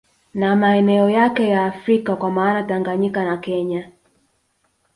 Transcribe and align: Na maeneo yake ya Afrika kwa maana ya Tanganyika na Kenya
Na 0.33 0.55
maeneo 0.55 1.09
yake 1.09 1.49
ya 1.49 1.65
Afrika 1.65 2.15
kwa 2.15 2.31
maana 2.31 2.57
ya 2.59 2.63
Tanganyika 2.63 3.23
na 3.23 3.37
Kenya 3.37 3.91